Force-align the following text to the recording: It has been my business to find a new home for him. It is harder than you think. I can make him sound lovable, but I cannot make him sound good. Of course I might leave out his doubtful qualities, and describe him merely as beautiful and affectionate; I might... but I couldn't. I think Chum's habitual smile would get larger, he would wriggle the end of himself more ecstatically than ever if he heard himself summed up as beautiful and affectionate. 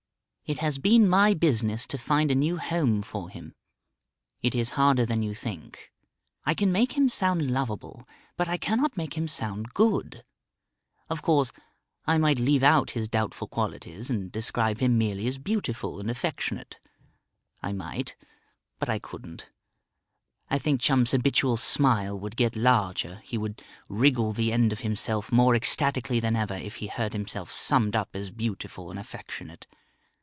It 0.43 0.59
has 0.59 0.79
been 0.79 1.07
my 1.07 1.33
business 1.33 1.87
to 1.87 1.97
find 1.97 2.29
a 2.29 2.35
new 2.35 2.57
home 2.57 3.03
for 3.03 3.29
him. 3.29 3.55
It 4.41 4.53
is 4.53 4.71
harder 4.71 5.05
than 5.05 5.23
you 5.23 5.33
think. 5.33 5.93
I 6.43 6.53
can 6.53 6.73
make 6.73 6.91
him 6.97 7.07
sound 7.07 7.49
lovable, 7.49 8.05
but 8.35 8.49
I 8.49 8.57
cannot 8.57 8.97
make 8.97 9.13
him 9.17 9.29
sound 9.29 9.73
good. 9.73 10.25
Of 11.09 11.21
course 11.21 11.53
I 12.05 12.17
might 12.17 12.37
leave 12.37 12.63
out 12.63 12.91
his 12.91 13.07
doubtful 13.07 13.47
qualities, 13.47 14.09
and 14.09 14.29
describe 14.29 14.79
him 14.79 14.97
merely 14.97 15.25
as 15.25 15.37
beautiful 15.37 16.01
and 16.01 16.11
affectionate; 16.11 16.79
I 17.61 17.71
might... 17.71 18.17
but 18.77 18.89
I 18.89 18.99
couldn't. 18.99 19.49
I 20.49 20.59
think 20.59 20.81
Chum's 20.81 21.11
habitual 21.11 21.55
smile 21.55 22.19
would 22.19 22.35
get 22.35 22.57
larger, 22.57 23.21
he 23.23 23.37
would 23.37 23.63
wriggle 23.87 24.33
the 24.33 24.51
end 24.51 24.73
of 24.73 24.79
himself 24.79 25.31
more 25.31 25.55
ecstatically 25.55 26.19
than 26.19 26.35
ever 26.35 26.55
if 26.55 26.75
he 26.75 26.87
heard 26.87 27.13
himself 27.13 27.53
summed 27.53 27.95
up 27.95 28.09
as 28.13 28.31
beautiful 28.31 28.89
and 28.91 28.99
affectionate. 28.99 29.65